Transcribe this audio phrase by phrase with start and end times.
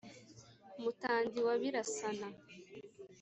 [0.81, 2.27] mutandi wa birasana